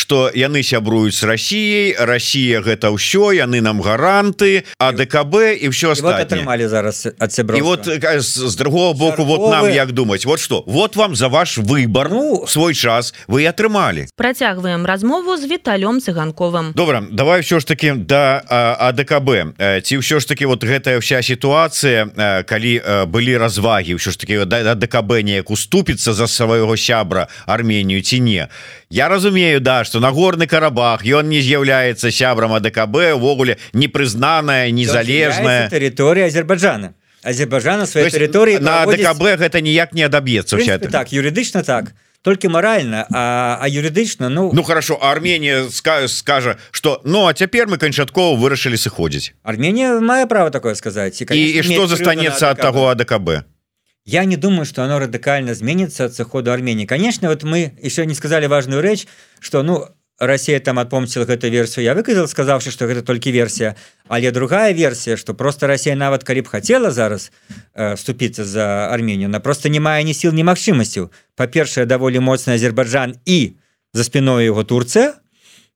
[0.00, 5.92] что яны сябруюць с Россией Россия гэта ўсё яны нам гаранты а ДКБ і все
[5.92, 9.36] атрымалі зараз от і вот з другого боку Шарковы...
[9.36, 13.44] вот нам як думать вот что вот вам за ваш выбор ну свой час вы
[13.44, 14.08] атрымалі.
[14.16, 16.72] Працягваем размову з віталём цыганковым.
[16.72, 18.40] Добра давай все ж таки да
[18.80, 22.08] АДКБ ці ўсё ж таки вот гэтая вся ситуация
[22.48, 28.20] калі былі развагі ўсё ж таки да ДКБ неяк уступіцца за свайго сябра Арменію ці
[28.20, 28.48] не?
[28.90, 35.68] Я разумею да что нагорны карабах ён не з'яўляецца сябрам АДКБ увогуле непрызнаная незалежная.
[35.68, 36.94] тэрыторыя Азербайджана.
[37.26, 40.62] Азербайджана свае тэрыторыі на АДКБ гэта ніяк не адаб'ецца
[40.94, 41.90] так юрыдычна так
[42.22, 47.66] только морально а, а юрыдычна Ну Ну хорошо Армения ска скажа что ну а цяпер
[47.66, 52.62] мы канчаткова вырашылі сыходзіць Армения мае право такое сказать і, і, і что застанецца от
[52.62, 53.42] того АДКБ
[54.04, 56.86] Я не думаю, что оно радикально изменится от захода Армении.
[56.86, 59.06] Конечно, вот мы еще не сказали важную речь,
[59.40, 59.88] что, ну,
[60.20, 63.76] Россия там отпомнила эту версию, я выказал, сказавши, что это только версия.
[64.06, 67.32] Але другая версия, что просто Россия нават калі б хотела зараз
[67.74, 71.10] э, вступиться за Армению, она просто не мае ни сил, ни магчымасцяў.
[71.36, 73.56] Па-першае, даволі моцны Азербайджан и
[73.94, 75.14] за спиной его Турция,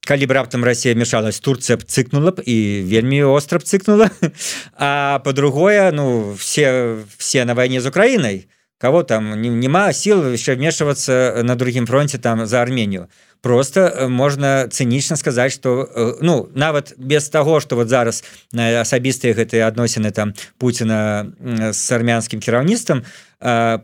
[0.05, 4.11] калі б раптам Россия мешалась Турция б цыкнула б і вельмі остро б цыкнула.
[4.79, 8.49] А по-другое ну все все на войне з Украиной.
[8.79, 13.09] Кого там няма сил еще вмешиваться на другим фронте там за Армению
[13.45, 18.25] просто можно цынічна сказать что ну нават без того что вот зараз
[18.57, 21.29] на асабістыя гэтыя адносіны там Путина
[21.77, 23.05] с армянскім кіраўніцтвам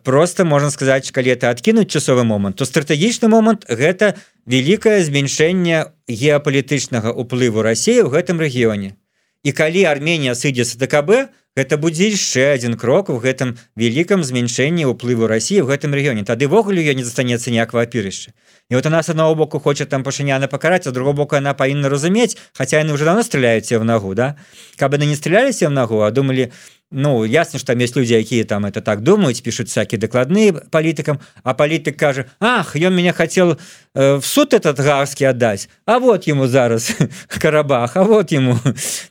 [0.03, 7.13] просто можно сказать калі это откинуть часовы момант то стратэгічны момант гэта великкае змяншэнне геапалітычнага
[7.13, 8.97] уплыву России в гэтым рэгіёне.
[9.45, 14.89] І калі Армения сыдзе с ДКБ гэта будзе яшчэ один крок у гэтым вялікам змяншэнні
[14.89, 16.25] ўплыву Росіі в гэтым рэгіёне.
[16.25, 18.33] Тады ввогуле ее не застанецца ніякого апірышча.
[18.71, 21.89] І вот у нас одного боку хоча там пашыняна пакараць а другого боку она павінна
[21.89, 24.37] разумець хотя яны уже давно стреляюць в нагу да?
[24.77, 26.53] Каб яны не стреляліся в нагу а думали
[26.93, 31.19] Ну ясно что там есть люди якія там это так думаюць пишут всякие докладные палітыкам
[31.43, 33.59] а палітык кажа Ах ён меня хотел
[33.95, 36.95] э, в суд этот гарский отдать А вот ему зараз
[37.29, 38.57] карабах А вот ему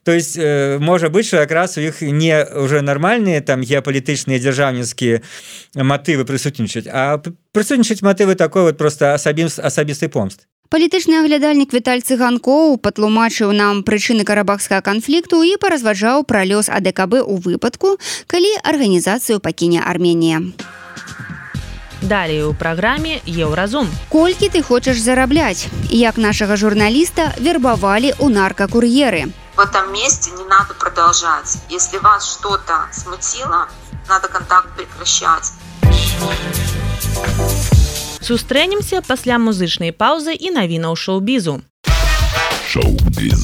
[0.03, 5.21] то есть э, можа быть что якраз у іх не уже нормальные там геапалітычныя дзяржаўніцкія
[5.75, 7.19] мотывы прысутнічаць а
[7.52, 14.21] прысутнічаць мотывы такой вот просто асабім асабісты помст палітычны аглядальнік Віталь цыганкоў патлумачыў нам прычыны
[14.21, 17.97] карабахскага канфлікту і паразважаў пра лёс АДКБ у выпадку,
[18.30, 20.45] калі арганізацыю пакіне Арменія.
[22.02, 23.89] Далей у праграме еўразум.
[24.10, 29.28] Колькі ты хочаш зарабляць, як нашага журналіста вербавалі ў наркакур'еры.
[29.60, 31.58] В этом месте не надо продолжать.
[31.67, 33.67] Если вас что-то смутило,
[34.08, 35.52] надо контакт прекращать.
[38.22, 41.60] Сустрэнемся пасля музычнай паўзы і навінаў шоу-бізу.
[42.72, 43.43] Шоу-біз.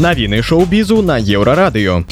[0.00, 2.08] Навіны шоу-бізу на еўрарадыё.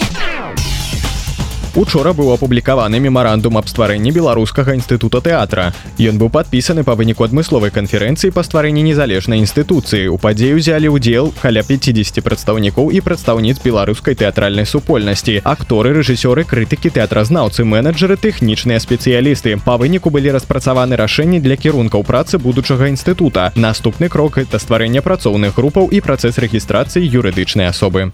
[1.78, 5.70] Учора быў апублікаваны мемарандум аб стварэнні беларускага інстытута тэатра.
[6.02, 10.10] Ён быў падпісаны па выніку адмысловай канферэнцыі па стварэнні незалежнай інстытуцыі.
[10.10, 15.38] У падзею узялі ўдзел каля 50 прадстаўнікоў і прадстаўніц беларускай тэатральнай супольнасці.
[15.46, 19.54] Акторы, рэжысёры, крытыкі тэатразнаўцы, менеджеры, тэхнічныя спецыялісты.
[19.62, 23.52] Па выніку былі распрацаваны рашэнні для кірункаў працы будучага інстытута.
[23.54, 28.10] Наступны крок это стварэнне працоўных групаў і працэс рэгістрацыі юрыдычнай асобы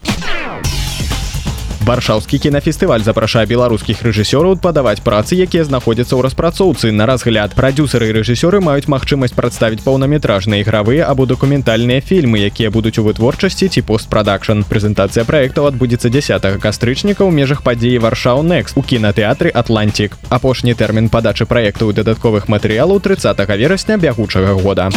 [1.85, 6.89] варшаўскі кінафестываль запрашае беларускіх рэжысёраў падаваць працы якія знаходзяцца ў распрацоўцы.
[6.89, 12.97] На разгляд прадюсеры і рэжысёры маюць магчымасць прадставіць паўнаметражныя ігравыя або дакументальныя фільмы якія будуць
[12.97, 14.65] у вытворчасці ці постпрадакшн.
[14.65, 21.13] Прэзентацыя праектаў адбудзецца 10 кастрычніка ў межах падзеі варшаў next у кінатэатры атлантик апошні тэрмін
[21.13, 24.89] падачы праектаў дадатковых матэрыялаў 30 верасня бягучага года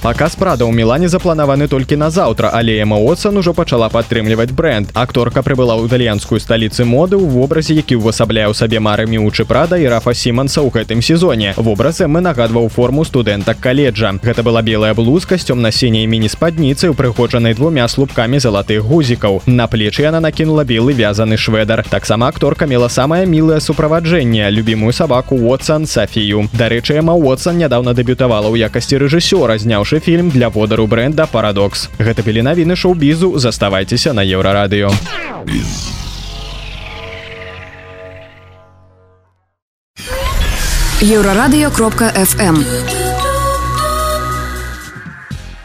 [0.00, 4.88] Паказ прада ў мілане запланаваны толькі на заўтра, але Эма Оцан ужо пачала падтрымліваць бренд.
[4.96, 9.76] Акторка прыбыла ў італьянскую сталіцы моды ў вобразе, які ўвасабляе ў сабе мары міучы прада
[9.76, 11.52] і рафа Сіманса ў гэтым сезоне.
[11.60, 14.16] Вобраз мы нагадваў форму студэнта каледжа.
[14.24, 19.44] Гэта была белая блузка з цёмна-сіняй міні-спадніцы, упрыгоджанай двумя слупкамі залатых гузікаў.
[19.44, 21.84] На плечы яна накінула белы вязаны шведар.
[21.84, 26.48] Таксама акторка мела самае мілае суправаджэнне, любімую сабаку Уотсан Сафію.
[26.56, 31.88] Дарэчы, Эма Уотсан нядаўна дэбютавала ў якасці рэжысёра, зняўшы першы фільм для водару бренда парадокс
[31.98, 33.38] гэта былі навіны шоу-бізу.
[33.38, 34.90] Заставайцеся на еўрарадыё.
[41.00, 42.99] еўрарадыё кропка фм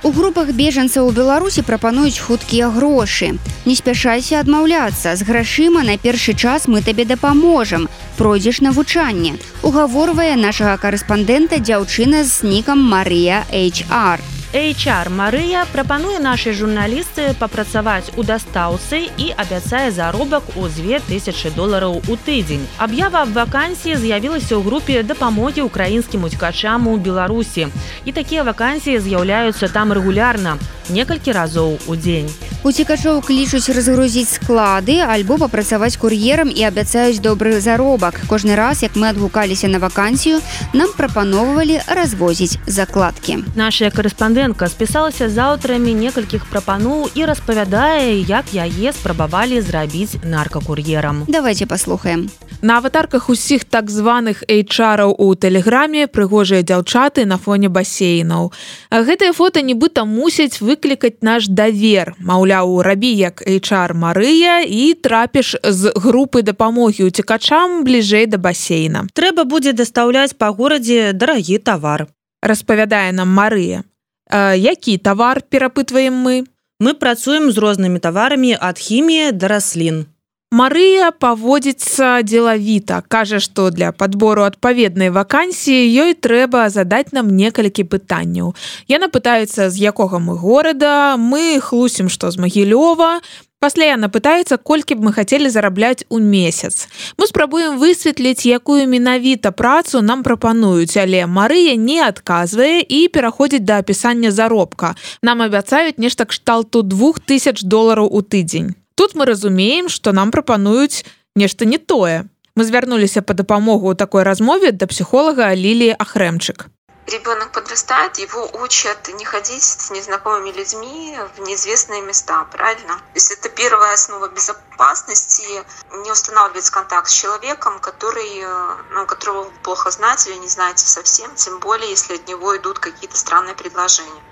[0.06, 3.30] У групах бежанцаў у беларусі прапануюць хуткія грошы.
[3.66, 5.16] Не спяшайся адмаўляцца.
[5.18, 7.90] З грашыма на першы час мы табе дапаможам.
[8.20, 9.34] Пройдзеш навучанне.
[9.66, 14.22] Угаворвае нашага карэспандэнта дзяўчына з нікам Марыя HR.
[14.56, 22.16] HR Марыя прапануе нашай журналісты папрацаваць у дастаўцы і абяцае заробак у 2000 долараў у
[22.16, 22.64] тыдзень.
[22.80, 27.68] Аб'ява аб вакансіі з'явілася ў групе дапамогі украінскім уцькачам у Беларусі.
[28.08, 30.56] І такія вакансіі з'яўляюцца там рэгулярна
[30.90, 32.30] некалькі разоў у дзень.
[32.66, 38.22] Уцікачоў клічуць разгрузіць склады альбо папрацаваць кур'ерам і абяцаюць добры заробак.
[38.28, 40.42] Кожны раз, як мы адгукаліся на вакансію,
[40.74, 43.46] нам прапаноўвалі развозіць закладкі.
[43.56, 51.26] Нашая карэспандэнтка спісалася з аўтарамі некалькіх прапаноў і распавядае, як яе спрабавалі зрабіць наркакур'ерам.
[51.28, 52.30] Давайте паслухаем.
[52.62, 58.50] На аватарках усіх так званых эйчараў у тэлеграме прыгожыя дзяўчаты на фоне басейнаў.
[58.90, 62.14] Гэтыя фота нібыта мусяць выклікаць наш давер.
[62.20, 69.08] Маўляў, рабі як HR Марыя і трапіш з групы дапамогі уцікачам бліжэй да басейна.
[69.16, 72.08] Трэба будзе дастаўляць па горадзе дарагі тавар.
[72.44, 73.88] Распавядае нам Марыя.
[74.32, 76.44] Які тавар перапытваем мы?
[76.84, 80.12] Мы працуем з рознымі таварамі ад хіміі да раслін.
[80.56, 88.54] Марыя паводзіцца дзелавіта, кажа, што для падбору адпаведнай вакансіі ёй трэба задаць нам некалькі пытанняў.
[88.88, 93.20] Яна пытаецца, з якога мы горада, мы хлусім, што з магілёва.
[93.60, 96.88] Пасля яна пытаецца, колькі б мы хацелі зарабляць у месяц.
[97.20, 103.84] Мы спрабуем высветліць, якую менавіта працу нам прапануюць, але Марыя не адказвае і пераходзіць да
[103.84, 104.96] апісання заробка.
[105.20, 108.85] Нам абяцаюць нешта кшталту 2000 долараў у тыдзень.
[108.95, 111.05] Тут мы разумеем, што нам прапануюць
[111.37, 112.29] нешта не тое.
[112.57, 116.69] Мы звярнуліся па дапамогу ў такой размове да псіхолага Лілі Ахрэмчык.
[117.11, 122.97] ребенок подрастает, его учат не ходить с незнакомыми людьми в неизвестные места, правильно?
[122.99, 125.65] То есть это первая основа безопасности,
[126.05, 130.87] не устанавливать контакт с человеком, который, э, ну, которого вы плохо знаете или не знаете
[130.87, 134.23] совсем, тем более, если от него идут какие-то странные предложения.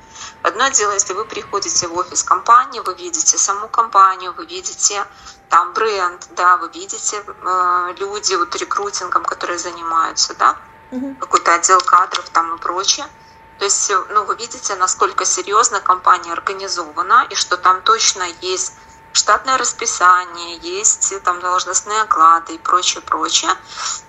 [0.42, 5.06] Одно дело, если вы приходите в офис компании, вы видите саму компанию, вы видите
[5.50, 10.58] там бренд, да, вы видите э, люди вот рекрутингом, которые занимаются, да,
[10.92, 11.16] угу.
[11.20, 13.06] какой-то отдел кадров там и прочее.
[13.60, 18.74] То есть, ну, вы видите, насколько серьезно компания организована и что там точно есть
[19.14, 23.52] штатное расписание, есть там должностные оклады и прочее, прочее.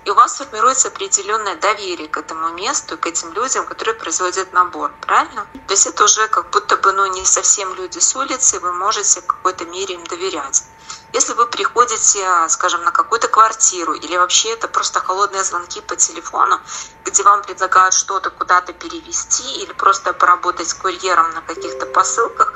[0.05, 4.93] И у вас формируется определенное доверие к этому месту, к этим людям, которые производят набор,
[5.01, 5.47] правильно?
[5.67, 9.21] То есть это уже как будто бы ну, не совсем люди с улицы, вы можете
[9.21, 10.65] в какой-то мере им доверять.
[11.13, 16.61] Если вы приходите, скажем, на какую-то квартиру или вообще это просто холодные звонки по телефону,
[17.05, 22.55] где вам предлагают что-то куда-то перевести или просто поработать курьером на каких-то посылках,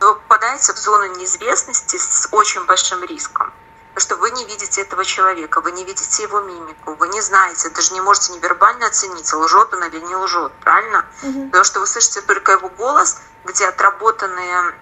[0.00, 3.52] вы попадаете в зону неизвестности с очень большим риском.
[3.94, 7.68] Потому что вы не видите этого человека, вы не видите его мимику, вы не знаете,
[7.70, 11.04] даже не можете невербально оценить, лжет он или не лжет, правильно?
[11.22, 11.46] Угу.
[11.46, 14.74] Потому что вы слышите только его голос, где отработанные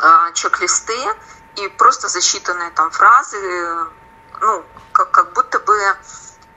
[0.00, 0.96] э, чек-листы
[1.56, 3.38] и просто засчитанные там фразы,
[4.40, 5.76] ну, как, как будто бы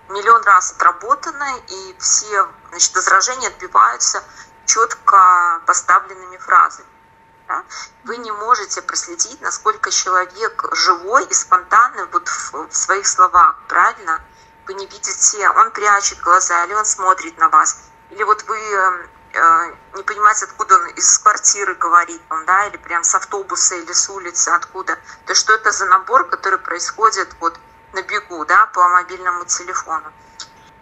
[0.10, 4.23] миллион раз отработаны, и все значит, возражения отбиваются
[4.65, 6.88] четко поставленными фразами
[7.52, 7.66] да,
[8.06, 14.22] вы не можете проследить, насколько человек живой и спонтанный вот в, в своих словах, правильно?
[14.68, 17.78] Вы не видите, он прячет глаза, или он смотрит на вас,
[18.10, 22.78] или вот вы э, э, не понимаете, откуда он из квартиры говорит вам, да, или
[22.78, 24.96] прям с автобуса или с улицы, откуда.
[25.26, 27.60] То есть что это за набор, который происходит вот
[27.94, 30.14] на бегу, да, по мобильному телефону.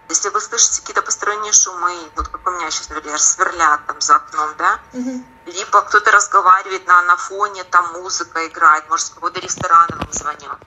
[0.10, 4.16] Если вы слышите какие-то посторонние шумы, вот как у меня сейчас, например, сверлят там за
[4.16, 5.24] окном, да, угу.
[5.46, 10.58] либо кто-то разговаривает на, на фоне, там музыка играет, может, с какого-то ресторана вам звонят,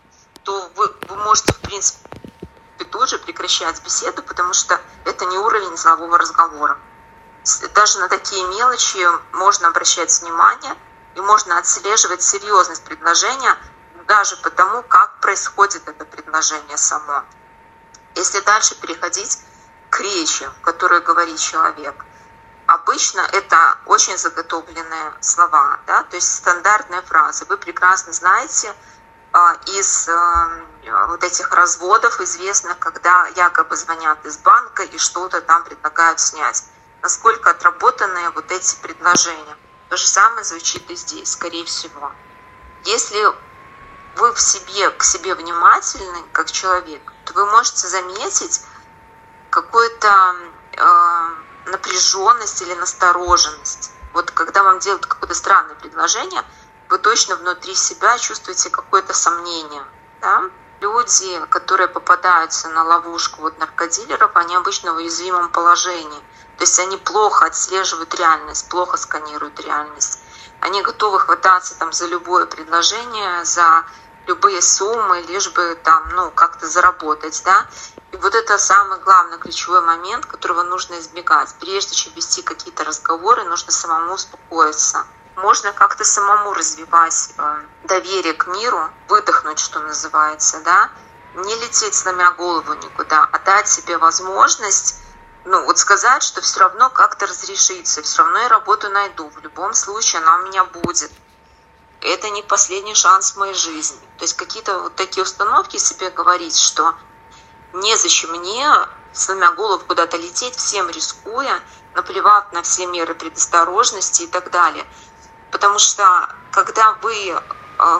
[0.44, 2.08] то вы, вы можете, в принципе,
[2.92, 6.78] тут же прекращать беседу, потому что это не уровень делового разговора.
[7.74, 10.76] Даже на такие мелочи можно обращать внимание
[11.16, 13.56] и можно отслеживать серьезность предложения
[14.06, 17.24] даже потому, как происходит это предложение само.
[18.14, 19.38] Если дальше переходить
[19.90, 22.04] к речи, которую говорит человек,
[22.66, 27.44] обычно это очень заготовленные слова, да, то есть стандартные фразы.
[27.48, 28.74] Вы прекрасно знаете
[29.32, 30.48] а, из а,
[31.08, 36.64] вот этих разводов известных, когда якобы звонят из банка и что-то там предлагают снять.
[37.00, 39.56] Насколько отработанные вот эти предложения.
[39.88, 42.12] То же самое звучит и здесь, скорее всего.
[42.84, 43.26] Если
[44.16, 48.62] вы в себе, к себе внимательны, как человек, то вы можете заметить
[49.50, 50.36] какую-то
[50.76, 51.28] э,
[51.66, 53.90] напряженность или настороженность.
[54.12, 56.44] Вот когда вам делают какое-то странное предложение,
[56.88, 59.82] вы точно внутри себя чувствуете какое-то сомнение.
[60.20, 60.50] Да?
[60.80, 66.20] Люди, которые попадаются на ловушку вот наркодилеров, они обычно в уязвимом положении.
[66.58, 70.21] То есть они плохо отслеживают реальность, плохо сканируют реальность.
[70.62, 73.84] Они готовы хвататься там за любое предложение, за
[74.28, 77.66] любые суммы, лишь бы там, ну, как-то заработать, да.
[78.12, 81.52] И вот это самый главный ключевой момент, которого нужно избегать.
[81.58, 85.04] Прежде чем вести какие-то разговоры, нужно самому успокоиться.
[85.34, 90.90] Можно как-то самому развивать э, доверие к миру, выдохнуть, что называется, да,
[91.34, 95.01] не лететь сломя голову никуда, а дать себе возможность
[95.44, 99.74] ну, вот сказать, что все равно как-то разрешится, все равно я работу найду, в любом
[99.74, 101.10] случае она у меня будет
[102.02, 104.00] это не последний шанс в моей жизни.
[104.18, 106.94] То есть какие-то вот такие установки себе говорить, что
[107.72, 108.68] незачем мне,
[109.12, 111.60] сломя голову, куда-то лететь, всем рискуя,
[111.94, 114.84] наплевав на все меры предосторожности и так далее.
[115.50, 117.40] Потому что когда вы э,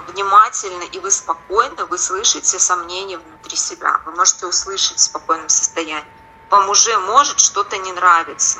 [0.08, 4.00] внимательны и вы спокойны, вы слышите сомнения внутри себя.
[4.04, 6.04] Вы можете услышать в спокойном состоянии.
[6.52, 8.58] Вам уже может что-то не нравиться.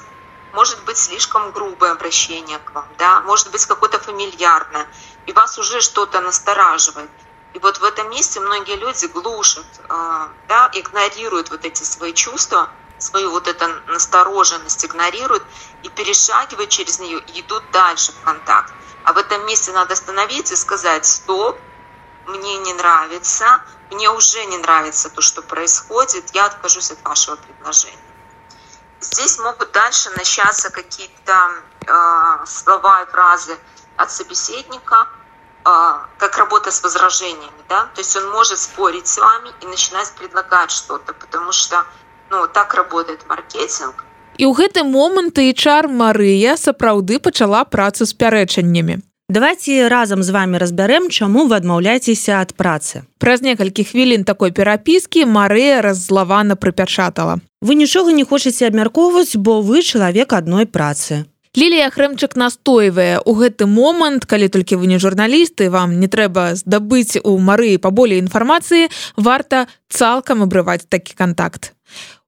[0.55, 3.21] Может быть слишком грубое обращение к вам, да?
[3.21, 4.87] может быть какое-то фамильярное
[5.27, 7.11] и вас уже что-то настораживает.
[7.53, 12.71] И вот в этом месте многие люди глушат, э, да, игнорируют вот эти свои чувства,
[12.97, 15.43] свою вот эту настороженность игнорируют
[15.83, 18.73] и перешагивают через нее и идут дальше в контакт.
[19.03, 21.61] А в этом месте надо остановиться и сказать, стоп,
[22.27, 27.99] мне не нравится, мне уже не нравится то, что происходит, я откажусь от вашего предложения.
[29.01, 31.35] Здесь могут дальше начаться какие-то
[31.87, 33.59] э, слова и фразы,
[33.97, 35.07] от собеседника,
[35.65, 40.13] а, как работа с возражениями, да, то есть он может спорить с вами и начинать
[40.19, 41.85] предлагать что-то, потому что,
[42.31, 44.05] ну, так работает маркетинг,
[44.39, 50.59] і ў гэты момант HR Марыя сапраўды пачала працу з пярэчаннямі давайте разам з вами
[50.61, 53.03] разбярэм чаму вы адмаўляецеся ад працы.
[53.19, 57.41] Праз некалькі хвілін такой перапіскі Марыя раззлавана прыпячатала.
[57.65, 61.25] Вы нічога не хочаце абмяркоўваць бо вы чалавек адной працы.
[61.57, 67.21] Лілія Хрэмчык настойвае у гэты момант, калі толькі вы не журналісты, вам не трэба здабыць
[67.25, 71.77] у мары паболей інфармацыі, варта цалкам абрываць такі контакт.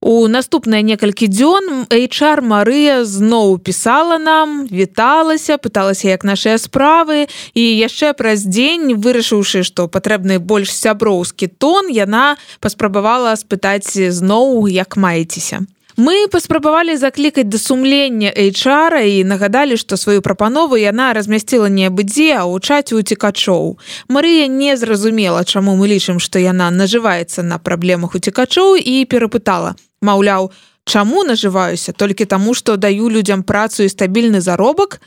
[0.04, 7.24] У наступныя некалькі дзён HR Марыя зноў пісала нам, віталася, пыталася як нашыя справы
[7.56, 15.00] і яшчэ праз дзень, вырашыўшы, што патрэбны больш сяброўскі тон, яна паспрабавала спытаць зноў, як
[15.00, 15.64] маецеся.
[15.96, 22.34] Мы паспрабавалі заклікаць да сумлення HR і нагадалі, што сваю прапанову яна размясціла не быдзе,
[22.34, 23.78] а ў чаце уцікачоў.
[24.10, 29.78] Марыя не зразумела, чаму мы лічым, што яна нажываецца на праблемах уцікачоў і перапытала.
[30.02, 30.50] Маўляў,
[30.82, 34.98] чаму нажываюся толькі таму, што даю людзям працу і стабільны заробак,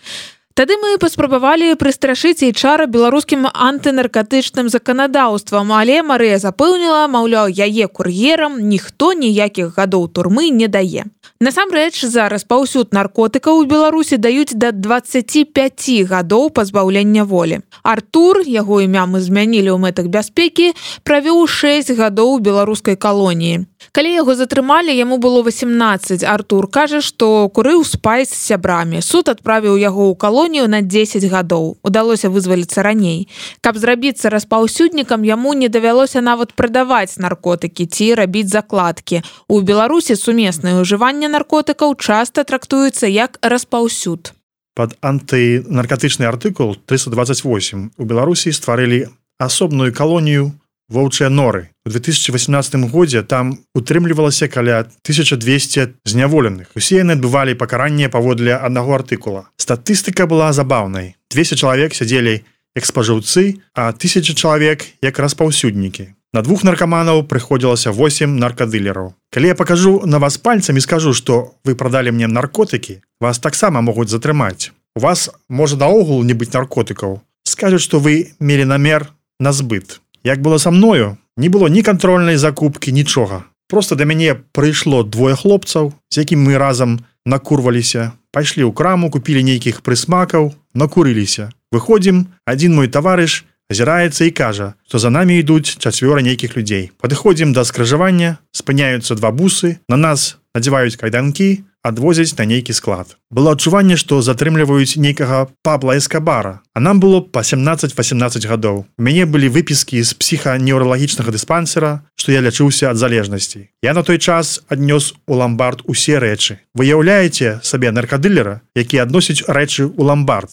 [0.57, 8.57] Тады мы паспрабавалі прыстрашыць і чара беларускім антынаркатычным заканадаўствам, але Марыя запэўніла, маўляў, яе кур'ерам
[8.65, 11.05] ніхто ніякіх гадоў турмы не дае.
[11.37, 17.61] Насамрэч зараз паўсюд наркотыкаў у Беларусі даюць да 25 гадоў пазбаўлення волі.
[17.83, 20.73] Артур, яго імя мы змянілі ў мэтах бяспекі,
[21.05, 23.69] правёў 6 гадоў беларускай калоніі.
[23.91, 26.23] Калі яго затрымалі, яму было 18.
[26.23, 29.01] Артур кажа, што курыў спайс з сябрамі.
[29.01, 31.77] Суд адправіў яго ў калонію на 10 гадоў.
[31.83, 33.27] Удалося вызваліцца раней.
[33.61, 39.23] Каб зрабіцца распаўсюднікам, яму не давялося нават прадаваць наркотыкі ці рабіць закладкі.
[39.47, 44.33] У Беларусі сумеснае ўжыванне наркотыкаў часта трактуецца як распаўсюд.
[44.77, 49.09] Пад антынаркатычны артыкул 328 у Беларусі стварылі
[49.41, 50.53] асобную калонію
[50.89, 51.69] воўчыя норы.
[51.87, 56.67] У 2018 годзе там утрымлівалася каля 1200 зняволеных.
[56.75, 59.47] Усе яны адбывалі пакаранне паводле аднаго артыкула.
[59.55, 61.15] Статыстыка была забаўнай.
[61.31, 62.43] 200 чалавек сядзелі
[62.75, 66.11] як спажыўцы, а тысяча чалавек як распаўсюднікі.
[66.35, 69.15] На двух наркаманаў прыходзілася 8 наркадылераў.
[69.31, 74.11] Калі я пакажу на вас пальцамі скажу, што вы прадалі мне наркотыкі, вас таксама могуць
[74.11, 74.75] затрымаць.
[74.91, 77.23] У вас можа наогул не быць наркотыкаў.
[77.47, 79.07] Скажуць, што вы мелі намер
[79.39, 80.01] на збыт.
[80.27, 83.45] Як было са мною, не было ні кантрольнай закупкі нічога.
[83.69, 89.43] Просто да мяне прыйшло двое хлопцаў, з якім мы разам накурваліся, пайшлі ў краму, купілі
[89.43, 91.51] нейкіх прысмакаў, накурыліся.
[91.71, 96.91] Выходзім, адзін мой таварыш, азіраецца і кажа, што за намі ідуць чацвёра нейкіх людзей.
[96.97, 103.15] Падыходзім да скрыжавання, спыняюцца два бусы, на нас надзяваюць кайданкі, адвозяць на нейкі склад.
[103.31, 108.83] Было адчуванне, што затрымліваюць нейкага пабла эскабара, а нам было па 17-18 гадоў.
[108.97, 113.69] У мяне былі выпіскі з псіханеўралагічнага дыспансера, што я лячыўся ад залежнасці.
[113.81, 116.59] Я на той час аднёс у ламбард усе рэчы.
[116.75, 120.51] Выяўляеце сабе наркадылера, які адносіць рэчы ў ламбард.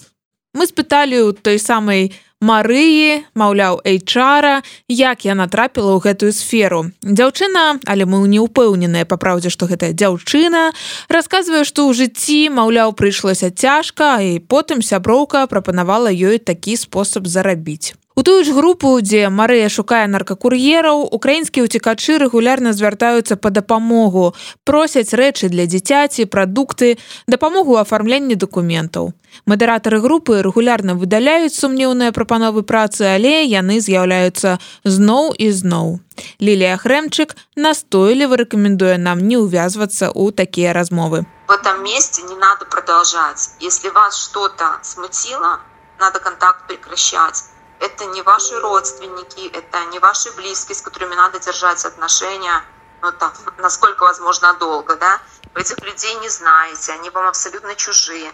[0.55, 2.15] Мы спыталі ў той самай
[2.45, 4.61] Марыі, маўляў эйчара,
[4.93, 6.93] як яна трапіла ў гэтую сферу.
[7.01, 10.77] Дзяўчына, але мы не ўпэўненыя па праўдзе, што гэтая дзяўчына,
[11.09, 17.97] расказвае, што ў жыцці, маўляў, прыйшлося цяжка і потым сяброўка прапанавала ёй такі спосаб зарабіць.
[18.17, 25.11] У тую ж групу, дзе Марыя шукае наркакур'ераў, украінскія ўцікачы рэгулярна звяртаюцца па дапамогу, просяць
[25.19, 26.95] рэчы для дзіцяці, прадукты,
[27.27, 29.11] дапамогу афармленні дакументаў.
[29.51, 35.99] Мадэратары групы рэгулярна выдаляюць сумнеўныя прапановы працы, але яны з'яўляюцца зноў і зноў.
[36.39, 41.27] Лілія Хрэмчык настойліва рэкамендуе нам не ўвязвацца ў такія размовы.
[41.51, 43.59] В этом месте не надо продолжать.
[43.59, 45.59] Если вас что-то смутило,
[45.99, 47.43] надо контакт прекращать
[47.85, 52.65] это не ваши родственники, это не ваши близкие, с которыми надо держать отношения,
[53.03, 55.21] ну, там, насколько возможно долго, да.
[55.55, 58.33] Вы этих людей не знаете, они вам абсолютно чужие.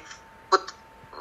[0.50, 0.72] Вот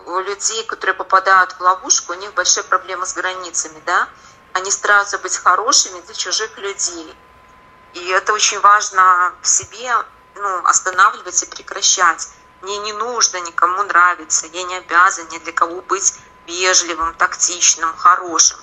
[0.06, 4.08] у людей, которые попадают в ловушку, у них большие проблемы с границами, да.
[4.54, 7.16] Они стараются быть хорошими для чужих людей.
[7.94, 9.92] И это очень важно в себе
[10.36, 12.30] ну, останавливать и прекращать.
[12.62, 16.14] Мне не нужно никому нравиться, я не обязан ни для кого быть
[16.50, 18.58] вежливым, тактичным, хорошим.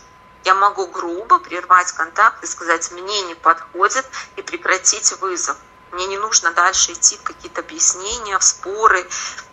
[0.45, 4.07] Я могу грубо прервать контакт и сказать, мне не подходит,
[4.37, 5.57] и прекратить вызов.
[5.93, 9.09] Мне не нужно дальше идти в какие-то объяснения, в споры,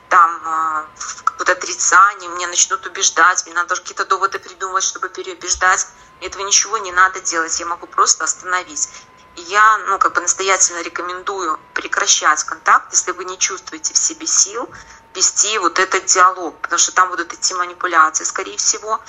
[0.09, 5.87] там, а, в какое-то отрицание, меня начнут убеждать, мне надо какие-то доводы придумывать, чтобы переубеждать.
[6.19, 8.89] Мне этого ничего не надо делать, я могу просто остановить.
[9.35, 14.69] Я, ну, как бы настоятельно рекомендую прекращать контакт, если вы не чувствуете в себе сил,
[15.15, 18.99] вести вот этот диалог, потому что там будут идти манипуляции, скорее всего.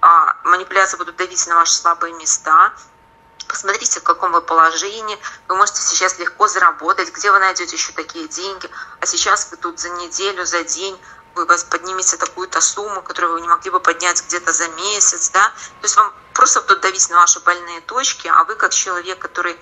[0.00, 2.72] А, манипуляции будут давить на ваши слабые места.
[3.48, 5.18] посмотрите, в каком вы положении,
[5.48, 8.70] вы можете сейчас легко заработать, где вы найдете еще такие деньги,
[9.00, 10.98] а сейчас вы тут за неделю, за день
[11.34, 15.48] вы вас поднимете такую-то сумму, которую вы не могли бы поднять где-то за месяц, да,
[15.80, 19.56] то есть вам просто будут давить на ваши больные точки, а вы как человек, который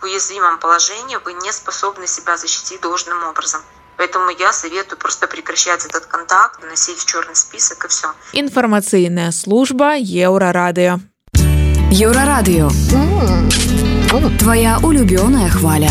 [0.00, 3.62] в уязвимом положении, вы не способны себя защитить должным образом.
[3.96, 8.12] Поэтому я советую просто прекращать этот контакт, носить в черный список и все.
[8.32, 10.98] Информационная служба Еврорадио.
[11.90, 12.68] Еврорадио.
[14.38, 15.90] Твоя улюбленная хваля.